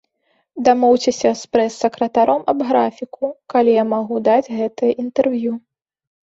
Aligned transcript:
Дамоўцеся 0.67 1.31
з 1.41 1.51
прэс-сакратаром 1.57 2.41
аб 2.55 2.65
графіку, 2.71 3.31
калі 3.55 3.79
я 3.83 3.87
магу 3.93 4.15
даць 4.31 4.51
гэта 4.59 4.93
інтэрв'ю. 5.07 5.51